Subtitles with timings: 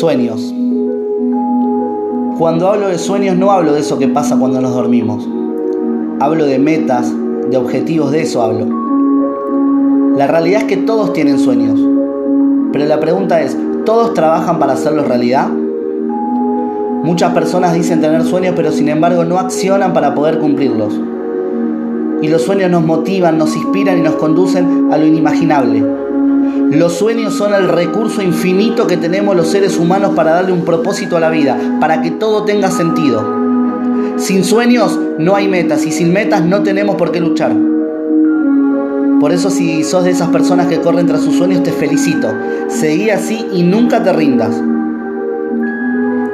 [0.00, 0.52] Sueños.
[2.36, 5.28] Cuando hablo de sueños no hablo de eso que pasa cuando nos dormimos.
[6.18, 7.14] Hablo de metas,
[7.48, 8.66] de objetivos, de eso hablo.
[10.16, 11.78] La realidad es que todos tienen sueños.
[12.72, 15.46] Pero la pregunta es, ¿todos trabajan para hacerlos realidad?
[17.04, 21.00] Muchas personas dicen tener sueños, pero sin embargo no accionan para poder cumplirlos.
[22.20, 25.84] Y los sueños nos motivan, nos inspiran y nos conducen a lo inimaginable.
[26.70, 31.16] Los sueños son el recurso infinito que tenemos los seres humanos para darle un propósito
[31.16, 33.24] a la vida, para que todo tenga sentido.
[34.16, 37.54] Sin sueños no hay metas y sin metas no tenemos por qué luchar.
[39.20, 42.28] Por eso si sos de esas personas que corren tras sus sueños, te felicito.
[42.68, 44.54] Seguí así y nunca te rindas.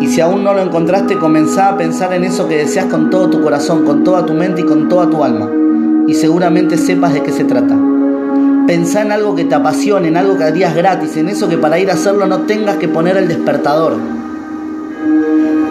[0.00, 3.30] Y si aún no lo encontraste, comenzá a pensar en eso que deseas con todo
[3.30, 5.48] tu corazón, con toda tu mente y con toda tu alma.
[6.08, 7.91] Y seguramente sepas de qué se trata.
[8.66, 11.78] Pensá en algo que te apasione, en algo que harías gratis, en eso que para
[11.78, 13.96] ir a hacerlo no tengas que poner el despertador.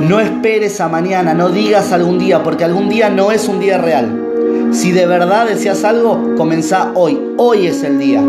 [0.02, 3.78] No esperes a mañana, no digas algún día, porque algún día no es un día
[3.78, 4.70] real.
[4.72, 7.20] Si de verdad deseas algo, comenzá hoy.
[7.38, 8.22] Hoy es el día.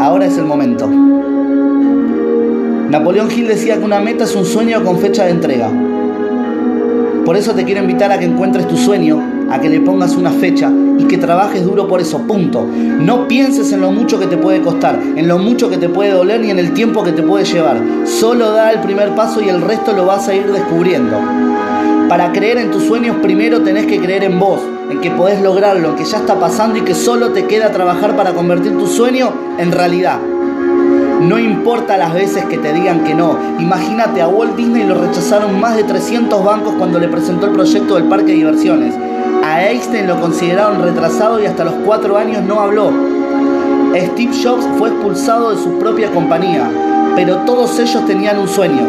[0.00, 0.88] Ahora es el momento.
[2.90, 5.70] Napoleón Hill decía que una meta es un sueño con fecha de entrega.
[7.24, 10.30] Por eso te quiero invitar a que encuentres tu sueño, a que le pongas una
[10.30, 12.66] fecha y que trabajes duro por eso, punto.
[12.66, 16.12] No pienses en lo mucho que te puede costar, en lo mucho que te puede
[16.12, 17.78] doler ni en el tiempo que te puede llevar.
[18.04, 21.18] Solo da el primer paso y el resto lo vas a ir descubriendo.
[22.08, 25.96] Para creer en tus sueños primero tenés que creer en vos, en que podés lograrlo,
[25.96, 29.70] que ya está pasando y que solo te queda trabajar para convertir tu sueño en
[29.70, 30.18] realidad.
[31.20, 33.38] No importa las veces que te digan que no.
[33.60, 37.94] Imagínate, a Walt Disney lo rechazaron más de 300 bancos cuando le presentó el proyecto
[37.94, 38.94] del parque de diversiones.
[39.44, 42.90] A Einstein lo consideraron retrasado y hasta los 4 años no habló.
[43.94, 46.70] Steve Jobs fue expulsado de su propia compañía,
[47.14, 48.86] pero todos ellos tenían un sueño.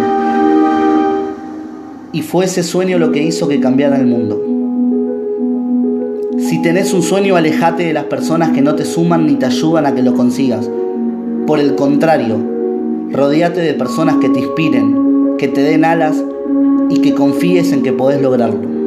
[2.12, 4.42] Y fue ese sueño lo que hizo que cambiara el mundo.
[6.38, 9.86] Si tenés un sueño, alejate de las personas que no te suman ni te ayudan
[9.86, 10.70] a que lo consigas.
[11.48, 12.38] Por el contrario,
[13.12, 16.24] rodeate de personas que te inspiren, que te den alas
[16.90, 18.83] y que confíes en que podés lograrlo.